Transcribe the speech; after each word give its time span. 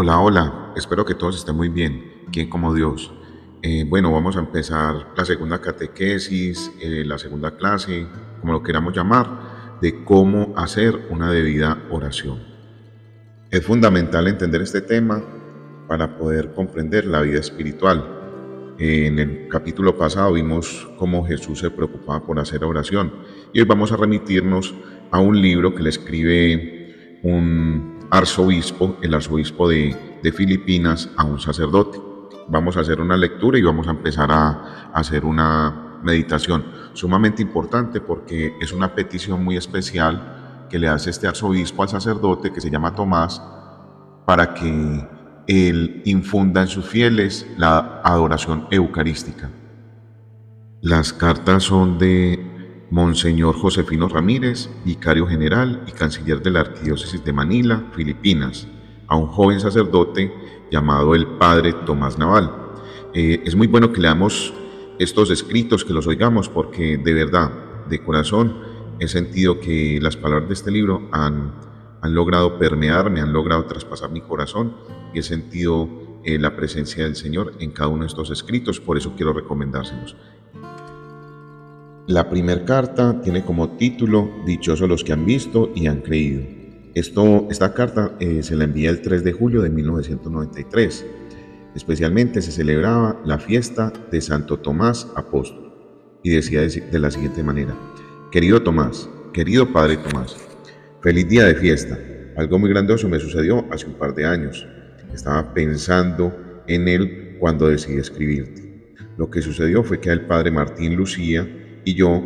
Hola, 0.00 0.20
hola, 0.20 0.72
espero 0.76 1.04
que 1.04 1.16
todos 1.16 1.34
estén 1.34 1.56
muy 1.56 1.70
bien, 1.70 2.22
¿quién 2.30 2.48
como 2.48 2.72
Dios? 2.72 3.10
Eh, 3.62 3.84
bueno, 3.84 4.12
vamos 4.12 4.36
a 4.36 4.38
empezar 4.38 5.08
la 5.16 5.24
segunda 5.24 5.60
catequesis, 5.60 6.70
eh, 6.80 7.02
la 7.04 7.18
segunda 7.18 7.56
clase, 7.56 8.06
como 8.40 8.52
lo 8.52 8.62
queramos 8.62 8.94
llamar, 8.94 9.78
de 9.82 10.04
cómo 10.04 10.54
hacer 10.56 11.08
una 11.10 11.32
debida 11.32 11.82
oración. 11.90 12.38
Es 13.50 13.66
fundamental 13.66 14.28
entender 14.28 14.62
este 14.62 14.82
tema 14.82 15.20
para 15.88 16.16
poder 16.16 16.54
comprender 16.54 17.04
la 17.04 17.22
vida 17.22 17.40
espiritual. 17.40 18.76
En 18.78 19.18
el 19.18 19.48
capítulo 19.48 19.98
pasado 19.98 20.34
vimos 20.34 20.88
cómo 20.96 21.26
Jesús 21.26 21.58
se 21.58 21.72
preocupaba 21.72 22.24
por 22.24 22.38
hacer 22.38 22.62
oración 22.62 23.12
y 23.52 23.58
hoy 23.58 23.66
vamos 23.66 23.90
a 23.90 23.96
remitirnos 23.96 24.76
a 25.10 25.18
un 25.18 25.42
libro 25.42 25.74
que 25.74 25.82
le 25.82 25.88
escribe 25.88 26.77
un 27.22 27.98
arzobispo, 28.10 28.96
el 29.02 29.14
arzobispo 29.14 29.68
de, 29.68 29.96
Filipinas, 30.34 31.08
a 31.16 31.24
un 31.24 31.40
sacerdote. 31.40 31.98
Vamos 32.48 32.76
a 32.76 32.80
hacer 32.80 33.00
una 33.00 33.16
lectura 33.16 33.58
y 33.58 33.62
vamos 33.62 33.86
a 33.88 33.92
empezar 33.92 34.30
a, 34.30 34.90
hacer 34.92 35.24
una 35.24 36.00
meditación 36.02 36.64
sumamente 36.92 37.42
importante 37.42 38.00
porque 38.00 38.54
es 38.60 38.72
una 38.72 38.94
petición 38.94 39.44
muy 39.44 39.56
especial 39.56 40.66
que 40.70 40.78
le 40.78 40.88
hace 40.88 41.10
este 41.10 41.26
arzobispo 41.26 41.82
al 41.82 41.88
sacerdote 41.88 42.52
que 42.52 42.60
se 42.60 42.70
llama 42.70 42.94
Tomás 42.94 43.42
para 44.26 44.54
que 44.54 45.08
él 45.46 46.02
infunda 46.04 46.60
en 46.60 46.68
sus 46.68 46.84
fieles 46.84 47.46
la 47.56 48.00
adoración 48.04 48.66
eucarística. 48.70 49.50
Las 50.82 51.12
cartas 51.12 51.64
son 51.64 51.98
de 51.98 52.47
Monseñor 52.90 53.54
Josefino 53.54 54.08
Ramírez, 54.08 54.70
vicario 54.84 55.26
general 55.26 55.84
y 55.86 55.92
canciller 55.92 56.42
de 56.42 56.50
la 56.50 56.60
Arquidiócesis 56.60 57.22
de 57.22 57.32
Manila, 57.32 57.84
Filipinas, 57.94 58.66
a 59.06 59.16
un 59.16 59.26
joven 59.26 59.60
sacerdote 59.60 60.32
llamado 60.70 61.14
el 61.14 61.26
Padre 61.26 61.74
Tomás 61.84 62.18
Naval. 62.18 62.50
Eh, 63.12 63.42
es 63.44 63.54
muy 63.54 63.66
bueno 63.66 63.92
que 63.92 64.00
leamos 64.00 64.54
estos 64.98 65.30
escritos, 65.30 65.84
que 65.84 65.92
los 65.92 66.06
oigamos, 66.06 66.48
porque 66.48 66.96
de 66.96 67.12
verdad, 67.12 67.50
de 67.88 68.02
corazón, 68.02 68.56
he 68.98 69.08
sentido 69.08 69.60
que 69.60 69.98
las 70.00 70.16
palabras 70.16 70.48
de 70.48 70.54
este 70.54 70.70
libro 70.70 71.08
han, 71.12 71.54
han 72.00 72.14
logrado 72.14 72.58
permearme, 72.58 73.20
han 73.20 73.32
logrado 73.32 73.64
traspasar 73.66 74.10
mi 74.10 74.22
corazón 74.22 74.74
y 75.12 75.20
he 75.20 75.22
sentido 75.22 75.88
eh, 76.24 76.38
la 76.38 76.56
presencia 76.56 77.04
del 77.04 77.16
Señor 77.16 77.54
en 77.60 77.70
cada 77.70 77.88
uno 77.88 78.02
de 78.02 78.08
estos 78.08 78.30
escritos, 78.30 78.80
por 78.80 78.96
eso 78.96 79.14
quiero 79.16 79.32
recomendárselos. 79.32 80.16
La 82.08 82.30
primera 82.30 82.64
carta 82.64 83.20
tiene 83.20 83.44
como 83.44 83.76
título 83.76 84.30
Dichosos 84.46 84.88
los 84.88 85.04
que 85.04 85.12
han 85.12 85.26
visto 85.26 85.70
y 85.74 85.88
han 85.88 86.00
creído. 86.00 86.40
Esto, 86.94 87.46
esta 87.50 87.74
carta 87.74 88.16
eh, 88.18 88.42
se 88.42 88.56
la 88.56 88.64
envía 88.64 88.88
el 88.88 89.02
3 89.02 89.22
de 89.22 89.32
julio 89.32 89.60
de 89.60 89.68
1993. 89.68 91.04
Especialmente 91.74 92.40
se 92.40 92.50
celebraba 92.50 93.20
la 93.26 93.38
fiesta 93.38 93.92
de 94.10 94.22
Santo 94.22 94.58
Tomás 94.58 95.06
Apóstol 95.16 95.70
y 96.22 96.30
decía 96.30 96.62
de 96.62 96.98
la 96.98 97.10
siguiente 97.10 97.42
manera, 97.42 97.76
Querido 98.32 98.62
Tomás, 98.62 99.10
querido 99.34 99.70
Padre 99.70 99.98
Tomás, 99.98 100.34
feliz 101.02 101.28
día 101.28 101.44
de 101.44 101.56
fiesta. 101.56 101.98
Algo 102.38 102.58
muy 102.58 102.70
grandioso 102.70 103.06
me 103.10 103.20
sucedió 103.20 103.66
hace 103.70 103.84
un 103.84 103.98
par 103.98 104.14
de 104.14 104.24
años. 104.24 104.66
Estaba 105.12 105.52
pensando 105.52 106.34
en 106.66 106.88
él 106.88 107.36
cuando 107.38 107.68
decidí 107.68 107.98
escribirte. 107.98 108.96
Lo 109.18 109.30
que 109.30 109.42
sucedió 109.42 109.84
fue 109.84 110.00
que 110.00 110.08
el 110.08 110.22
Padre 110.22 110.50
Martín 110.50 110.96
Lucía 110.96 111.46
y 111.84 111.94
yo 111.94 112.22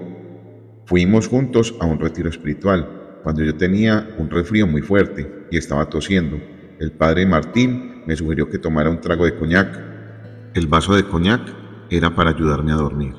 fuimos 0.87 1.29
juntos 1.29 1.75
a 1.81 1.87
un 1.87 1.99
retiro 1.99 2.29
espiritual 2.29 3.21
cuando 3.23 3.43
yo 3.43 3.55
tenía 3.55 4.15
un 4.19 4.31
resfrío 4.31 4.67
muy 4.67 4.83
fuerte 4.83 5.47
y 5.51 5.57
estaba 5.57 5.89
tosiendo. 5.89 6.39
El 6.79 6.93
padre 6.93 7.27
Martín 7.27 8.03
me 8.07 8.17
sugirió 8.17 8.49
que 8.49 8.59
tomara 8.59 8.91
un 8.91 9.01
trago 9.01 9.25
de 9.25 9.37
coñac. 9.37 9.79
El 10.55 10.67
vaso 10.67 10.95
de 10.95 11.05
coñac 11.05 11.41
era 11.91 12.15
para 12.15 12.31
ayudarme 12.31 12.73
a 12.73 12.77
dormir. 12.77 13.15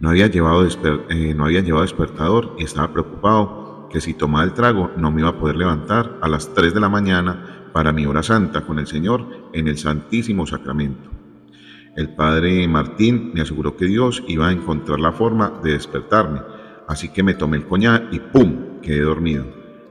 No 0.00 0.10
había 0.10 0.26
llevado, 0.26 0.66
eh, 1.08 1.34
no 1.34 1.46
había 1.46 1.60
llevado 1.60 1.82
despertador 1.82 2.54
y 2.58 2.64
estaba 2.64 2.92
preocupado 2.92 3.88
que 3.90 4.00
si 4.00 4.12
tomaba 4.12 4.44
el 4.44 4.52
trago 4.52 4.90
no 4.96 5.10
me 5.10 5.20
iba 5.20 5.30
a 5.30 5.38
poder 5.38 5.56
levantar 5.56 6.18
a 6.20 6.28
las 6.28 6.52
3 6.52 6.74
de 6.74 6.80
la 6.80 6.88
mañana 6.88 7.70
para 7.72 7.92
mi 7.92 8.04
hora 8.06 8.22
santa 8.22 8.62
con 8.62 8.78
el 8.78 8.86
Señor 8.86 9.26
en 9.52 9.68
el 9.68 9.78
Santísimo 9.78 10.46
Sacramento. 10.46 11.13
El 11.96 12.08
padre 12.08 12.66
Martín 12.66 13.30
me 13.34 13.42
aseguró 13.42 13.76
que 13.76 13.84
Dios 13.86 14.24
iba 14.26 14.48
a 14.48 14.52
encontrar 14.52 14.98
la 14.98 15.12
forma 15.12 15.60
de 15.62 15.72
despertarme, 15.72 16.40
así 16.88 17.10
que 17.10 17.22
me 17.22 17.34
tomé 17.34 17.58
el 17.58 17.66
coñac 17.66 18.12
y 18.12 18.18
¡pum! 18.18 18.80
quedé 18.82 19.02
dormido. 19.02 19.46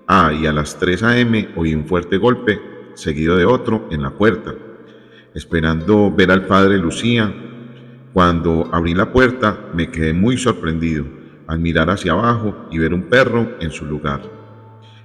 Ah, 0.06 0.34
y 0.34 0.46
a 0.46 0.52
las 0.52 0.78
3 0.78 1.02
a.m. 1.04 1.50
oí 1.56 1.74
un 1.74 1.86
fuerte 1.86 2.18
golpe, 2.18 2.60
seguido 2.96 3.38
de 3.38 3.46
otro, 3.46 3.88
en 3.90 4.02
la 4.02 4.12
puerta. 4.12 4.54
Esperando 5.34 6.12
ver 6.12 6.30
al 6.32 6.46
padre 6.46 6.78
Lucía, 6.78 7.34
cuando 8.12 8.70
abrí 8.74 8.94
la 8.94 9.14
puerta 9.14 9.70
me 9.74 9.90
quedé 9.90 10.14
muy 10.14 10.38
sorprendido 10.38 11.06
al 11.48 11.60
mirar 11.60 11.90
hacia 11.90 12.12
abajo 12.12 12.68
y 12.70 12.80
ver 12.80 12.94
un 12.94 13.04
perro 13.04 13.56
en 13.62 13.72
su 13.72 13.86
lugar. 13.86 14.22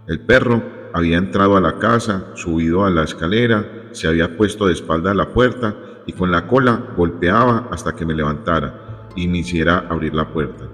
El 0.08 0.19
perro 0.20 0.62
había 0.92 1.16
entrado 1.16 1.56
a 1.56 1.60
la 1.60 1.78
casa, 1.78 2.32
subido 2.34 2.84
a 2.84 2.91
la 2.91 3.04
escalera, 3.04 3.91
se 3.92 4.08
había 4.08 4.37
puesto 4.37 4.66
de 4.66 4.72
espalda 4.72 5.12
a 5.12 5.14
la 5.14 5.32
puerta 5.32 5.76
y 6.08 6.14
con 6.14 6.32
la 6.32 6.46
cola 6.46 6.94
golpeaba 6.96 7.69
hasta 7.70 7.94
que 7.94 8.06
me 8.06 8.14
levantara 8.14 9.10
y 9.14 9.28
me 9.28 9.38
hiciera 9.38 9.86
abrir 9.91 10.14
la 10.14 10.32
puerta. 10.32 10.64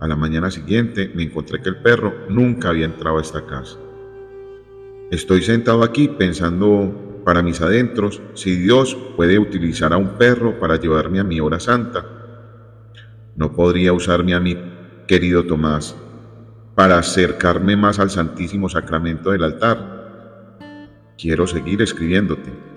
A 0.00 0.08
la 0.08 0.16
mañana 0.16 0.50
siguiente 0.50 1.12
me 1.14 1.22
encontré 1.22 1.62
que 1.62 1.68
el 1.68 1.76
perro 1.76 2.12
nunca 2.28 2.70
había 2.70 2.86
entrado 2.86 3.18
a 3.18 3.22
esta 3.22 3.46
casa. 3.46 3.78
Estoy 5.12 5.42
sentado 5.42 5.84
aquí 5.84 6.08
pensando 6.08 7.22
para 7.24 7.42
mis 7.42 7.60
adentros 7.60 8.20
si 8.34 8.56
Dios 8.56 8.96
puede 9.16 9.38
utilizar 9.38 9.92
a 9.92 9.98
un 9.98 10.18
perro 10.18 10.58
para 10.58 10.80
llevarme 10.80 11.20
a 11.20 11.24
mi 11.24 11.38
hora 11.38 11.60
santa. 11.60 12.04
No 13.36 13.52
podría 13.52 13.92
usarme 13.92 14.34
a 14.34 14.40
mi 14.40 14.58
querido 15.06 15.44
Tomás 15.44 15.94
para 16.74 16.98
acercarme 16.98 17.76
más 17.76 18.00
al 18.00 18.10
Santísimo 18.10 18.68
Sacramento 18.68 19.30
del 19.30 19.44
altar. 19.44 20.58
Quiero 21.16 21.46
seguir 21.46 21.82
escribiéndote 21.82 22.71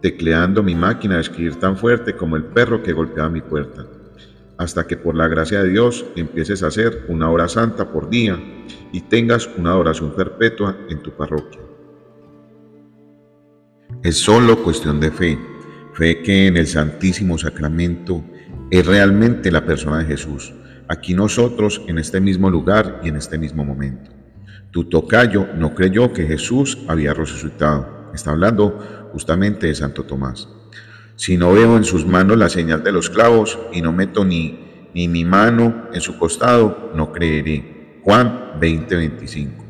tecleando 0.00 0.62
mi 0.62 0.74
máquina 0.74 1.16
de 1.16 1.22
escribir 1.22 1.56
tan 1.56 1.76
fuerte 1.76 2.14
como 2.14 2.36
el 2.36 2.44
perro 2.44 2.82
que 2.82 2.92
golpeaba 2.92 3.28
mi 3.28 3.40
puerta, 3.40 3.86
hasta 4.56 4.86
que 4.86 4.96
por 4.96 5.14
la 5.16 5.28
gracia 5.28 5.62
de 5.62 5.70
Dios 5.70 6.04
empieces 6.16 6.62
a 6.62 6.68
hacer 6.68 7.04
una 7.08 7.30
hora 7.30 7.48
santa 7.48 7.90
por 7.90 8.08
día 8.08 8.38
y 8.92 9.00
tengas 9.02 9.48
una 9.56 9.70
adoración 9.70 10.14
perpetua 10.14 10.76
en 10.88 11.02
tu 11.02 11.10
parroquia. 11.12 11.60
Es 14.02 14.18
solo 14.18 14.62
cuestión 14.62 15.00
de 15.00 15.10
fe, 15.10 15.38
fe 15.94 16.22
que 16.22 16.46
en 16.46 16.56
el 16.56 16.66
Santísimo 16.66 17.36
Sacramento 17.38 18.22
es 18.70 18.86
realmente 18.86 19.50
la 19.50 19.64
persona 19.64 19.98
de 19.98 20.04
Jesús, 20.04 20.54
aquí 20.86 21.14
nosotros 21.14 21.82
en 21.88 21.98
este 21.98 22.20
mismo 22.20 22.50
lugar 22.50 23.00
y 23.02 23.08
en 23.08 23.16
este 23.16 23.38
mismo 23.38 23.64
momento. 23.64 24.12
Tu 24.70 24.84
tocayo 24.84 25.48
no 25.56 25.74
creyó 25.74 26.12
que 26.12 26.26
Jesús 26.26 26.78
había 26.86 27.14
resucitado 27.14 27.98
Está 28.14 28.30
hablando 28.30 28.97
justamente 29.12 29.66
de 29.66 29.74
Santo 29.74 30.04
Tomás. 30.04 30.48
Si 31.16 31.36
no 31.36 31.52
veo 31.52 31.76
en 31.76 31.84
sus 31.84 32.06
manos 32.06 32.38
la 32.38 32.48
señal 32.48 32.82
de 32.82 32.92
los 32.92 33.10
clavos 33.10 33.58
y 33.72 33.82
no 33.82 33.92
meto 33.92 34.24
ni, 34.24 34.88
ni 34.94 35.08
mi 35.08 35.24
mano 35.24 35.88
en 35.92 36.00
su 36.00 36.18
costado, 36.18 36.92
no 36.94 37.12
creeré. 37.12 38.00
Juan 38.04 38.58
20:25. 38.60 39.64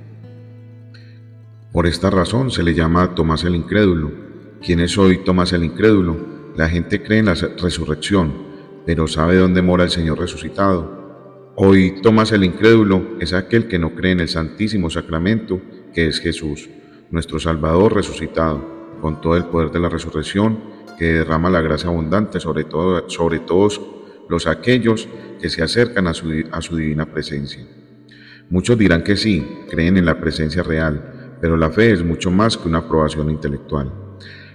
Por 1.73 1.87
esta 1.87 2.11
razón 2.11 2.51
se 2.51 2.63
le 2.63 2.75
llama 2.75 3.15
Tomás 3.15 3.45
el 3.45 3.55
Incrédulo. 3.55 4.11
¿Quién 4.65 4.81
es 4.81 4.97
hoy 4.99 5.25
Tomás 5.25 5.53
el 5.53 5.65
Incrédulo? 5.65 6.17
La 6.57 6.69
gente 6.69 7.03
cree 7.03 7.21
en 7.21 7.27
la 7.27 7.35
resurrección, 7.35 8.33
pero 8.85 9.07
sabe 9.07 9.37
dónde 9.37 9.63
mora 9.63 9.85
el 9.85 9.91
Señor 9.91 10.19
resucitado. 10.19 11.53
Hoy 11.57 12.01
Tomás 12.03 12.33
el 12.33 12.45
Incrédulo 12.45 13.17
es 13.21 13.33
aquel 13.33 13.69
que 13.69 13.79
no 13.79 13.95
cree 13.95 14.13
en 14.13 14.21
el 14.21 14.29
Santísimo 14.29 14.91
Sacramento, 14.91 15.61
que 15.95 16.09
es 16.09 16.21
Jesús 16.21 16.69
nuestro 17.11 17.39
Salvador 17.39 17.95
resucitado, 17.95 18.78
con 19.01 19.21
todo 19.21 19.37
el 19.37 19.45
poder 19.45 19.71
de 19.71 19.81
la 19.81 19.89
resurrección 19.89 20.59
que 20.99 21.13
derrama 21.13 21.51
la 21.51 21.61
gracia 21.61 21.89
abundante 21.89 22.41
sobre, 22.41 22.65
todo, 22.65 23.09
sobre 23.09 23.39
todos 23.41 23.81
los 24.29 24.47
aquellos 24.47 25.09
que 25.41 25.49
se 25.49 25.63
acercan 25.63 26.07
a 26.07 26.15
su, 26.15 26.31
a 26.51 26.61
su 26.61 26.77
divina 26.77 27.07
presencia. 27.07 27.65
Muchos 28.51 28.79
dirán 28.79 29.03
que 29.03 29.17
sí, 29.17 29.47
creen 29.71 29.97
en 29.97 30.07
la 30.07 30.21
presencia 30.21 30.63
real, 30.63 31.37
pero 31.41 31.57
la 31.57 31.71
fe 31.71 31.93
es 31.93 32.03
mucho 32.03 32.31
más 32.31 32.57
que 32.57 32.69
una 32.69 32.79
aprobación 32.79 33.31
intelectual. 33.31 33.93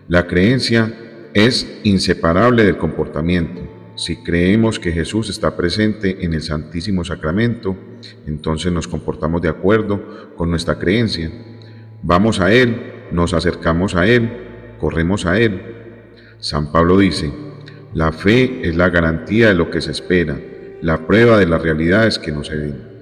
La 0.07 0.27
creencia 0.27 0.93
es 1.33 1.79
inseparable 1.83 2.63
del 2.63 2.77
comportamiento. 2.77 3.61
Si 3.95 4.23
creemos 4.23 4.79
que 4.79 4.91
Jesús 4.91 5.29
está 5.29 5.55
presente 5.55 6.25
en 6.25 6.33
el 6.33 6.41
Santísimo 6.41 7.05
Sacramento, 7.05 7.77
entonces 8.25 8.71
nos 8.71 8.87
comportamos 8.87 9.41
de 9.41 9.49
acuerdo 9.49 10.33
con 10.35 10.49
nuestra 10.49 10.77
creencia 10.77 11.31
Vamos 12.05 12.41
a 12.41 12.51
Él, 12.51 12.92
nos 13.11 13.33
acercamos 13.33 13.95
a 13.95 14.07
Él, 14.07 14.29
corremos 14.79 15.25
a 15.25 15.39
Él. 15.39 15.61
San 16.39 16.71
Pablo 16.71 16.97
dice, 16.97 17.31
la 17.93 18.11
fe 18.11 18.67
es 18.67 18.75
la 18.75 18.89
garantía 18.89 19.49
de 19.49 19.53
lo 19.53 19.69
que 19.69 19.81
se 19.81 19.91
espera, 19.91 20.39
la 20.81 21.05
prueba 21.05 21.37
de 21.37 21.45
las 21.45 21.61
realidades 21.61 22.19
que 22.19 22.31
no 22.31 22.43
se 22.43 22.55
ven. 22.55 22.93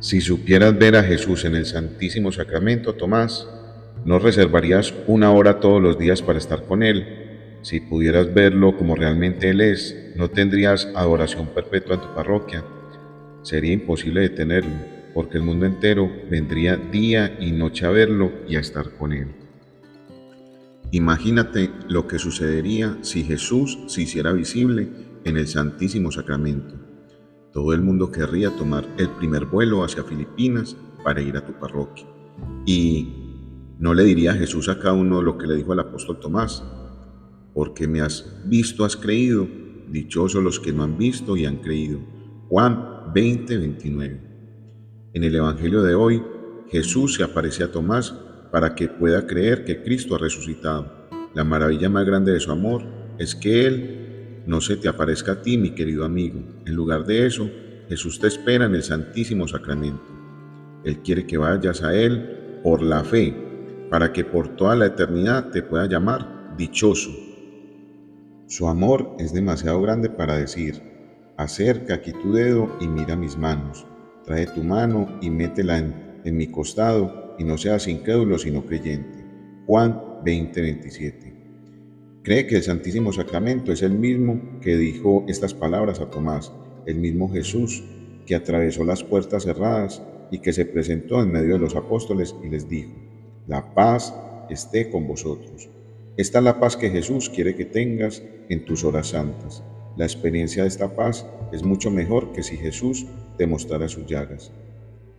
Si 0.00 0.20
supieras 0.20 0.78
ver 0.78 0.96
a 0.96 1.02
Jesús 1.02 1.44
en 1.44 1.56
el 1.56 1.64
Santísimo 1.64 2.30
Sacramento, 2.30 2.94
Tomás, 2.94 3.48
¿No 4.04 4.18
reservarías 4.18 4.92
una 5.06 5.30
hora 5.32 5.60
todos 5.60 5.80
los 5.80 5.98
días 5.98 6.20
para 6.20 6.38
estar 6.38 6.64
con 6.64 6.82
Él? 6.82 7.58
Si 7.62 7.80
pudieras 7.80 8.34
verlo 8.34 8.76
como 8.76 8.94
realmente 8.94 9.48
Él 9.48 9.62
es, 9.62 10.12
no 10.14 10.28
tendrías 10.28 10.90
adoración 10.94 11.46
perpetua 11.46 11.94
en 11.94 12.02
tu 12.02 12.14
parroquia. 12.14 12.62
Sería 13.40 13.72
imposible 13.72 14.20
detenerlo, 14.20 14.74
porque 15.14 15.38
el 15.38 15.44
mundo 15.44 15.64
entero 15.64 16.10
vendría 16.28 16.76
día 16.76 17.38
y 17.40 17.52
noche 17.52 17.86
a 17.86 17.90
verlo 17.90 18.32
y 18.48 18.56
a 18.56 18.60
estar 18.60 18.96
con 18.98 19.12
Él. 19.12 19.28
Imagínate 20.90 21.70
lo 21.88 22.06
que 22.06 22.18
sucedería 22.18 22.98
si 23.02 23.22
Jesús 23.22 23.78
se 23.86 24.02
hiciera 24.02 24.32
visible 24.32 24.88
en 25.24 25.36
el 25.36 25.46
Santísimo 25.46 26.10
Sacramento. 26.10 26.74
Todo 27.52 27.72
el 27.72 27.80
mundo 27.80 28.10
querría 28.10 28.50
tomar 28.50 28.86
el 28.98 29.08
primer 29.10 29.46
vuelo 29.46 29.84
hacia 29.84 30.04
Filipinas 30.04 30.76
para 31.04 31.22
ir 31.22 31.36
a 31.36 31.46
tu 31.46 31.52
parroquia. 31.54 32.06
Y 32.66 33.24
no 33.78 33.94
le 33.94 34.04
diría 34.04 34.34
Jesús 34.34 34.68
a 34.68 34.78
cada 34.78 34.94
uno 34.94 35.22
lo 35.22 35.38
que 35.38 35.46
le 35.46 35.56
dijo 35.56 35.72
al 35.72 35.80
apóstol 35.80 36.18
Tomás, 36.18 36.64
porque 37.52 37.86
me 37.86 38.00
has 38.00 38.42
visto, 38.46 38.84
has 38.84 38.96
creído, 38.96 39.48
dichosos 39.88 40.42
los 40.42 40.58
que 40.58 40.72
no 40.72 40.82
han 40.82 40.98
visto 40.98 41.36
y 41.36 41.46
han 41.46 41.58
creído. 41.58 42.00
Juan 42.48 43.12
20, 43.14 43.58
29. 43.58 44.33
En 45.14 45.22
el 45.22 45.36
Evangelio 45.36 45.80
de 45.84 45.94
hoy, 45.94 46.20
Jesús 46.70 47.14
se 47.14 47.22
aparece 47.22 47.62
a 47.62 47.70
Tomás 47.70 48.12
para 48.50 48.74
que 48.74 48.88
pueda 48.88 49.28
creer 49.28 49.64
que 49.64 49.80
Cristo 49.80 50.16
ha 50.16 50.18
resucitado. 50.18 51.06
La 51.34 51.44
maravilla 51.44 51.88
más 51.88 52.04
grande 52.04 52.32
de 52.32 52.40
su 52.40 52.50
amor 52.50 52.82
es 53.16 53.36
que 53.36 53.64
Él 53.64 54.42
no 54.44 54.60
se 54.60 54.76
te 54.76 54.88
aparezca 54.88 55.32
a 55.32 55.42
ti, 55.42 55.56
mi 55.56 55.70
querido 55.70 56.04
amigo. 56.04 56.40
En 56.66 56.74
lugar 56.74 57.06
de 57.06 57.26
eso, 57.26 57.48
Jesús 57.88 58.18
te 58.18 58.26
espera 58.26 58.64
en 58.64 58.74
el 58.74 58.82
Santísimo 58.82 59.46
Sacramento. 59.46 60.02
Él 60.82 60.98
quiere 60.98 61.24
que 61.28 61.38
vayas 61.38 61.84
a 61.84 61.94
Él 61.94 62.58
por 62.64 62.82
la 62.82 63.04
fe, 63.04 63.32
para 63.90 64.12
que 64.12 64.24
por 64.24 64.56
toda 64.56 64.74
la 64.74 64.86
eternidad 64.86 65.50
te 65.52 65.62
pueda 65.62 65.86
llamar 65.86 66.56
dichoso. 66.56 67.12
Su 68.48 68.66
amor 68.66 69.14
es 69.20 69.32
demasiado 69.32 69.80
grande 69.80 70.10
para 70.10 70.36
decir, 70.36 70.82
acerca 71.36 71.94
aquí 71.94 72.10
tu 72.12 72.32
dedo 72.32 72.76
y 72.80 72.88
mira 72.88 73.14
mis 73.14 73.38
manos, 73.38 73.86
trae 74.24 74.46
tu 74.46 74.62
mano 74.62 75.18
y 75.20 75.30
métela 75.30 75.78
en, 75.78 76.36
mi 76.36 76.46
costado 76.46 77.34
y 77.38 77.44
no 77.44 77.58
seas 77.58 77.86
incrédulo 77.86 78.38
sino 78.38 78.64
creyente. 78.64 79.24
Juan 79.66 80.00
20:27. 80.24 81.34
Cree 82.22 82.46
que 82.46 82.56
el 82.56 82.62
Santísimo 82.62 83.12
Sacramento 83.12 83.72
es 83.72 83.82
el 83.82 83.92
mismo 83.92 84.60
que 84.62 84.76
dijo 84.76 85.24
estas 85.28 85.52
palabras 85.52 86.00
a 86.00 86.10
Tomás, 86.10 86.52
el 86.86 86.96
mismo 86.96 87.30
Jesús 87.30 87.84
que 88.24 88.34
atravesó 88.34 88.84
las 88.84 89.04
puertas 89.04 89.42
cerradas 89.42 90.02
y 90.30 90.38
que 90.38 90.54
se 90.54 90.64
presentó 90.64 91.22
en 91.22 91.30
medio 91.30 91.54
de 91.54 91.60
los 91.60 91.76
apóstoles 91.76 92.34
y 92.42 92.48
les 92.48 92.68
dijo, 92.68 92.92
la 93.46 93.74
paz 93.74 94.14
esté 94.48 94.88
con 94.88 95.06
vosotros. 95.06 95.68
Esta 96.16 96.38
es 96.38 96.44
la 96.44 96.58
paz 96.58 96.76
que 96.76 96.90
Jesús 96.90 97.28
quiere 97.28 97.54
que 97.54 97.64
tengas 97.66 98.22
en 98.48 98.64
tus 98.64 98.84
horas 98.84 99.08
santas. 99.08 99.62
La 99.96 100.04
experiencia 100.04 100.62
de 100.62 100.68
esta 100.68 100.94
paz 100.94 101.26
es 101.52 101.62
mucho 101.62 101.90
mejor 101.90 102.32
que 102.32 102.42
si 102.42 102.56
Jesús 102.56 103.06
te 103.36 103.46
mostrara 103.46 103.88
sus 103.88 104.06
llagas. 104.06 104.52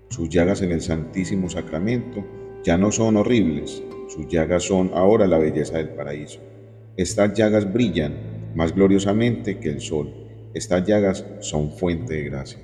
Sus 0.10 0.30
llagas 0.30 0.62
en 0.62 0.72
el 0.72 0.82
Santísimo 0.82 1.50
Sacramento 1.50 2.26
ya 2.64 2.78
no 2.78 2.92
son 2.92 3.18
horribles, 3.18 3.84
sus 4.08 4.28
llagas 4.28 4.64
son 4.64 4.92
ahora 4.94 5.28
la 5.28 5.38
belleza 5.38 5.78
del 5.78 5.90
paraíso. 5.90 6.40
Estas 6.98 7.34
llagas 7.34 7.72
brillan 7.72 8.14
más 8.56 8.74
gloriosamente 8.74 9.60
que 9.60 9.70
el 9.70 9.82
sol. 9.82 10.14
Estas 10.54 10.86
llagas 10.86 11.26
son 11.42 11.72
fuente 11.72 12.14
de 12.16 12.24
gracia. 12.24 12.60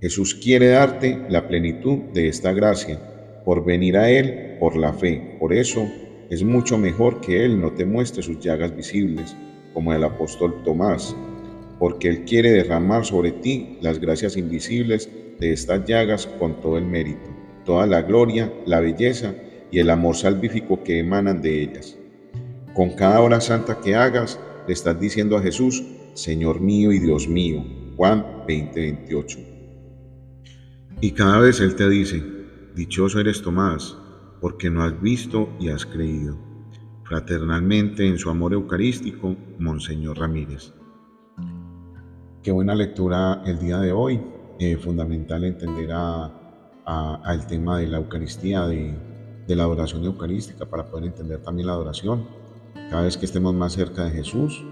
Jesús 0.00 0.34
quiere 0.34 0.68
darte 0.68 1.24
la 1.28 1.46
plenitud 1.48 1.98
de 2.12 2.28
esta 2.28 2.52
gracia 2.52 3.00
por 3.44 3.64
venir 3.64 3.96
a 3.96 4.10
Él 4.10 4.56
por 4.58 4.76
la 4.76 4.92
fe. 4.92 5.36
Por 5.38 5.52
eso 5.52 5.86
es 6.28 6.42
mucho 6.42 6.76
mejor 6.76 7.20
que 7.20 7.44
Él 7.44 7.60
no 7.60 7.72
te 7.72 7.84
muestre 7.84 8.22
sus 8.22 8.40
llagas 8.40 8.74
visibles, 8.74 9.36
como 9.72 9.92
el 9.92 10.02
apóstol 10.02 10.62
Tomás, 10.64 11.14
porque 11.78 12.08
Él 12.08 12.24
quiere 12.24 12.50
derramar 12.50 13.04
sobre 13.04 13.32
ti 13.32 13.78
las 13.80 13.98
gracias 13.98 14.36
invisibles 14.36 15.10
de 15.38 15.52
estas 15.52 15.84
llagas 15.84 16.26
con 16.38 16.60
todo 16.60 16.78
el 16.78 16.86
mérito, 16.86 17.28
toda 17.64 17.86
la 17.86 18.02
gloria, 18.02 18.52
la 18.66 18.80
belleza 18.80 19.34
y 19.70 19.78
el 19.78 19.90
amor 19.90 20.16
salvífico 20.16 20.82
que 20.82 20.98
emanan 20.98 21.42
de 21.42 21.62
ellas. 21.62 21.98
Con 22.74 22.90
cada 22.90 23.20
hora 23.20 23.40
santa 23.40 23.80
que 23.80 23.94
hagas, 23.94 24.38
le 24.66 24.72
estás 24.72 24.98
diciendo 25.00 25.36
a 25.36 25.42
Jesús, 25.42 25.84
Señor 26.14 26.60
mío 26.60 26.92
y 26.92 26.98
Dios 26.98 27.28
mío. 27.28 27.64
Juan 27.96 28.44
20:28. 28.46 29.38
Y 31.00 31.10
cada 31.12 31.40
vez 31.40 31.60
Él 31.60 31.74
te 31.74 31.88
dice, 31.88 32.22
Dichoso 32.74 33.20
eres 33.20 33.42
Tomás, 33.42 33.96
porque 34.40 34.70
no 34.70 34.82
has 34.82 35.00
visto 35.00 35.48
y 35.58 35.68
has 35.68 35.86
creído. 35.86 36.38
Fraternalmente 37.04 38.06
en 38.06 38.18
su 38.18 38.28
amor 38.28 38.52
eucarístico, 38.52 39.36
Monseñor 39.58 40.18
Ramírez. 40.18 40.72
Qué 42.46 42.52
buena 42.52 42.76
lectura 42.76 43.42
el 43.44 43.58
día 43.58 43.80
de 43.80 43.90
hoy. 43.90 44.22
Eh, 44.60 44.76
fundamental 44.76 45.42
entender 45.42 45.90
al 45.90 47.46
tema 47.48 47.80
de 47.80 47.88
la 47.88 47.96
Eucaristía, 47.96 48.68
de, 48.68 48.94
la 49.48 49.64
adoración 49.64 50.04
eucarística, 50.04 50.64
para 50.64 50.86
poder 50.86 51.06
entender 51.06 51.42
también 51.42 51.66
la 51.66 51.72
adoración. 51.72 52.24
Cada 52.88 53.02
vez 53.02 53.16
que 53.16 53.26
estemos 53.26 53.52
más 53.52 53.72
cerca 53.72 54.04
de 54.04 54.12
Jesús, 54.12 54.64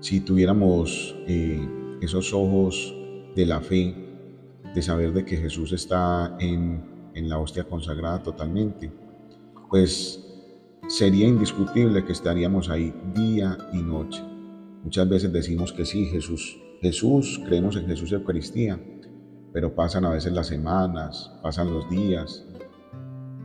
si 0.00 0.20
tuviéramos 0.20 1.16
eh, 1.26 1.66
esos 2.02 2.34
ojos 2.34 2.94
de 3.34 3.46
la 3.46 3.62
fe, 3.62 3.94
de 4.74 4.82
saber 4.82 5.14
de 5.14 5.24
que 5.24 5.38
Jesús 5.38 5.72
está 5.72 6.36
en, 6.40 7.10
en 7.14 7.30
la 7.30 7.38
hostia 7.38 7.64
consagrada 7.64 8.22
totalmente, 8.22 8.92
pues 9.70 10.22
sería 10.88 11.26
indiscutible 11.26 12.04
que 12.04 12.12
estaríamos 12.12 12.68
ahí 12.68 12.92
día 13.14 13.56
y 13.72 13.78
noche. 13.78 14.29
Muchas 14.82 15.08
veces 15.08 15.32
decimos 15.32 15.72
que 15.72 15.84
sí, 15.84 16.06
Jesús 16.06 16.58
Jesús, 16.80 17.38
creemos 17.44 17.76
en 17.76 17.86
Jesús 17.86 18.10
Eucaristía, 18.12 18.80
pero 19.52 19.74
pasan 19.74 20.06
a 20.06 20.10
veces 20.10 20.32
las 20.32 20.46
semanas, 20.46 21.30
pasan 21.42 21.70
los 21.70 21.90
días, 21.90 22.46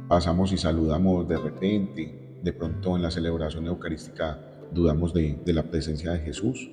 pasamos 0.08 0.54
y 0.54 0.58
saludamos 0.58 1.28
de 1.28 1.38
repente, 1.38 2.40
de 2.42 2.54
pronto 2.54 2.96
en 2.96 3.02
la 3.02 3.12
celebración 3.12 3.68
eucarística 3.68 4.40
dudamos 4.72 5.14
de, 5.14 5.38
de 5.44 5.54
la 5.54 5.64
presencia 5.64 6.12
de 6.14 6.20
Jesús. 6.20 6.72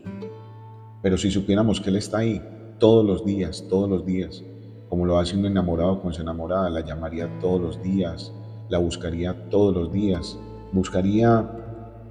Pero 1.02 1.18
si 1.18 1.32
supiéramos 1.32 1.80
que 1.80 1.90
Él 1.90 1.96
está 1.96 2.18
ahí 2.18 2.40
todos 2.78 3.04
los 3.04 3.24
días, 3.24 3.66
todos 3.68 3.90
los 3.90 4.06
días, 4.06 4.44
como 4.88 5.04
lo 5.04 5.18
hace 5.18 5.36
un 5.36 5.46
enamorado 5.46 6.00
con 6.00 6.14
su 6.14 6.22
enamorada, 6.22 6.70
la 6.70 6.84
llamaría 6.84 7.40
todos 7.40 7.60
los 7.60 7.82
días, 7.82 8.32
la 8.68 8.78
buscaría 8.78 9.48
todos 9.50 9.74
los 9.74 9.92
días, 9.92 10.38
buscaría 10.72 11.50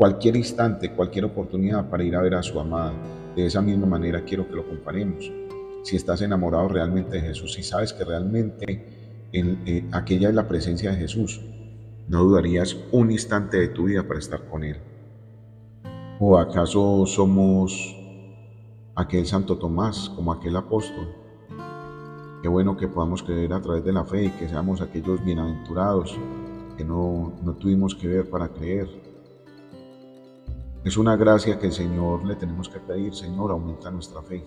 cualquier 0.01 0.35
instante, 0.35 0.93
cualquier 0.93 1.25
oportunidad 1.25 1.87
para 1.87 2.03
ir 2.03 2.15
a 2.15 2.21
ver 2.23 2.33
a 2.33 2.41
su 2.41 2.59
amada. 2.59 2.91
De 3.35 3.45
esa 3.45 3.61
misma 3.61 3.85
manera 3.85 4.25
quiero 4.25 4.47
que 4.47 4.55
lo 4.55 4.67
comparemos. 4.67 5.31
Si 5.83 5.95
estás 5.95 6.23
enamorado 6.23 6.69
realmente 6.69 7.17
de 7.17 7.21
Jesús, 7.21 7.53
si 7.53 7.61
sabes 7.61 7.93
que 7.93 8.03
realmente 8.03 9.27
en, 9.31 9.61
eh, 9.67 9.87
aquella 9.91 10.29
es 10.29 10.33
la 10.33 10.47
presencia 10.47 10.89
de 10.89 10.97
Jesús, 10.97 11.39
no 12.07 12.23
dudarías 12.23 12.75
un 12.91 13.11
instante 13.11 13.57
de 13.57 13.67
tu 13.67 13.83
vida 13.83 14.01
para 14.07 14.17
estar 14.17 14.49
con 14.49 14.63
Él. 14.63 14.77
¿O 16.19 16.35
acaso 16.35 17.05
somos 17.05 17.95
aquel 18.95 19.27
Santo 19.27 19.59
Tomás, 19.59 20.09
como 20.15 20.33
aquel 20.33 20.55
apóstol? 20.55 21.09
Qué 22.41 22.47
bueno 22.47 22.75
que 22.75 22.87
podamos 22.87 23.21
creer 23.21 23.53
a 23.53 23.61
través 23.61 23.85
de 23.85 23.93
la 23.93 24.03
fe 24.03 24.25
y 24.25 24.29
que 24.31 24.49
seamos 24.49 24.81
aquellos 24.81 25.23
bienaventurados 25.23 26.17
que 26.75 26.83
no, 26.83 27.33
no 27.43 27.53
tuvimos 27.53 27.93
que 27.93 28.07
ver 28.07 28.27
para 28.31 28.47
creer, 28.47 29.10
es 30.83 30.97
una 30.97 31.15
gracia 31.15 31.59
que 31.59 31.67
el 31.67 31.73
Señor 31.73 32.25
le 32.25 32.35
tenemos 32.35 32.67
que 32.67 32.79
pedir, 32.79 33.13
Señor, 33.13 33.51
aumenta 33.51 33.91
nuestra 33.91 34.21
fe, 34.23 34.43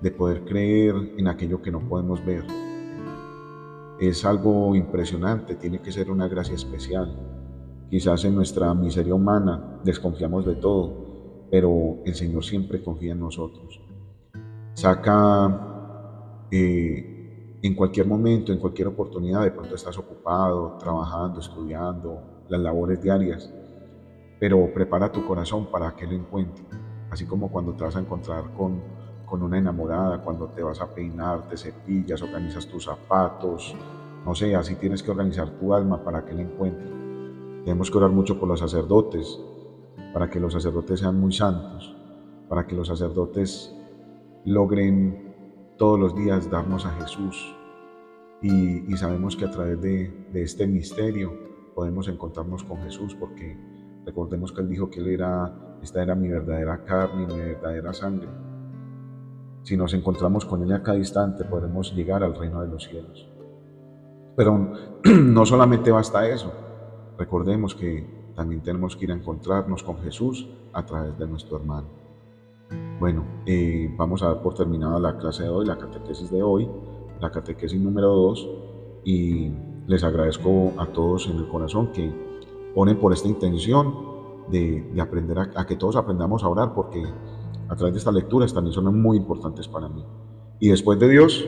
de 0.00 0.10
poder 0.10 0.44
creer 0.44 0.94
en 1.18 1.28
aquello 1.28 1.60
que 1.60 1.70
no 1.70 1.80
podemos 1.80 2.24
ver. 2.24 2.44
Es 4.00 4.24
algo 4.24 4.74
impresionante, 4.74 5.56
tiene 5.56 5.80
que 5.80 5.92
ser 5.92 6.10
una 6.10 6.26
gracia 6.26 6.54
especial. 6.54 7.14
Quizás 7.90 8.24
en 8.24 8.34
nuestra 8.34 8.72
miseria 8.72 9.14
humana 9.14 9.80
desconfiamos 9.84 10.46
de 10.46 10.54
todo, 10.54 11.46
pero 11.50 11.98
el 12.06 12.14
Señor 12.14 12.42
siempre 12.42 12.82
confía 12.82 13.12
en 13.12 13.20
nosotros. 13.20 13.78
Saca 14.72 16.46
eh, 16.50 17.58
en 17.60 17.74
cualquier 17.74 18.06
momento, 18.06 18.52
en 18.52 18.58
cualquier 18.58 18.88
oportunidad, 18.88 19.42
de 19.42 19.50
pronto 19.50 19.74
estás 19.74 19.98
ocupado, 19.98 20.78
trabajando, 20.78 21.40
estudiando, 21.40 22.22
las 22.48 22.60
labores 22.60 23.02
diarias 23.02 23.52
pero 24.40 24.72
prepara 24.72 25.12
tu 25.12 25.24
corazón 25.26 25.66
para 25.70 25.94
que 25.94 26.06
lo 26.06 26.14
encuentre. 26.14 26.64
Así 27.10 27.26
como 27.26 27.52
cuando 27.52 27.74
te 27.74 27.84
vas 27.84 27.94
a 27.94 28.00
encontrar 28.00 28.54
con, 28.54 28.80
con 29.26 29.42
una 29.42 29.58
enamorada, 29.58 30.22
cuando 30.22 30.48
te 30.48 30.62
vas 30.62 30.80
a 30.80 30.92
peinar, 30.94 31.46
te 31.46 31.58
cepillas, 31.58 32.22
organizas 32.22 32.66
tus 32.66 32.84
zapatos, 32.84 33.76
no 34.24 34.34
sé, 34.34 34.56
así 34.56 34.76
tienes 34.76 35.02
que 35.02 35.10
organizar 35.10 35.50
tu 35.58 35.74
alma 35.74 36.02
para 36.02 36.24
que 36.24 36.32
la 36.32 36.42
encuentre. 36.42 36.88
Tenemos 37.64 37.90
que 37.90 37.98
orar 37.98 38.10
mucho 38.10 38.40
por 38.40 38.48
los 38.48 38.60
sacerdotes, 38.60 39.38
para 40.14 40.30
que 40.30 40.40
los 40.40 40.54
sacerdotes 40.54 41.00
sean 41.00 41.20
muy 41.20 41.32
santos, 41.32 41.94
para 42.48 42.66
que 42.66 42.74
los 42.74 42.88
sacerdotes 42.88 43.76
logren 44.46 45.34
todos 45.76 46.00
los 46.00 46.16
días 46.16 46.50
darnos 46.50 46.86
a 46.86 46.90
Jesús. 46.92 47.54
Y, 48.42 48.96
sabemos 48.96 49.36
que 49.36 49.44
a 49.44 49.50
través 49.50 49.80
de, 49.82 50.08
de 50.32 50.42
este 50.42 50.66
misterio 50.66 51.32
podemos 51.74 52.08
encontrarnos 52.08 52.64
con 52.64 52.78
Jesús 52.78 53.14
porque 53.14 53.58
recordemos 54.04 54.52
que 54.52 54.60
Él 54.60 54.68
dijo 54.68 54.90
que 54.90 55.00
Él 55.00 55.08
era, 55.08 55.52
esta 55.82 56.02
era 56.02 56.14
mi 56.14 56.28
verdadera 56.28 56.84
carne 56.84 57.26
mi 57.26 57.38
verdadera 57.38 57.92
sangre. 57.92 58.28
Si 59.62 59.76
nos 59.76 59.92
encontramos 59.94 60.44
con 60.44 60.62
Él 60.62 60.72
a 60.72 60.82
cada 60.82 60.98
instante, 60.98 61.44
podremos 61.44 61.94
llegar 61.94 62.22
al 62.22 62.34
reino 62.34 62.62
de 62.62 62.68
los 62.68 62.84
cielos. 62.84 63.28
Pero 64.36 64.72
no 65.04 65.44
solamente 65.44 65.90
basta 65.90 66.26
eso. 66.28 66.52
Recordemos 67.18 67.74
que 67.74 68.32
también 68.34 68.62
tenemos 68.62 68.96
que 68.96 69.04
ir 69.04 69.12
a 69.12 69.14
encontrarnos 69.14 69.82
con 69.82 69.98
Jesús 69.98 70.48
a 70.72 70.84
través 70.86 71.18
de 71.18 71.26
nuestro 71.26 71.58
hermano. 71.58 71.88
Bueno, 72.98 73.24
eh, 73.46 73.92
vamos 73.96 74.22
a 74.22 74.28
dar 74.28 74.42
por 74.42 74.54
terminada 74.54 74.98
la 74.98 75.18
clase 75.18 75.42
de 75.42 75.48
hoy, 75.48 75.66
la 75.66 75.76
catequesis 75.76 76.30
de 76.30 76.42
hoy, 76.42 76.68
la 77.20 77.30
catequesis 77.30 77.80
número 77.80 78.08
2, 78.08 78.48
y 79.04 79.50
les 79.86 80.04
agradezco 80.04 80.72
a 80.78 80.86
todos 80.86 81.26
en 81.28 81.38
el 81.38 81.48
corazón 81.48 81.92
que 81.92 82.29
ponen 82.74 82.98
por 82.98 83.12
esta 83.12 83.28
intención 83.28 83.94
de, 84.50 84.92
aprender 85.00 85.38
a, 85.38 85.66
que 85.66 85.76
todos 85.76 85.96
aprendamos 85.96 86.42
a 86.42 86.48
orar, 86.48 86.74
porque 86.74 87.04
a 87.68 87.76
través 87.76 87.94
de 87.94 87.98
estas 87.98 88.14
lecturas 88.14 88.52
también 88.52 88.74
son 88.74 89.00
muy 89.00 89.16
importantes 89.16 89.68
para 89.68 89.88
mí. 89.88 90.04
Y 90.58 90.68
después 90.68 90.98
de 90.98 91.08
Dios, 91.08 91.46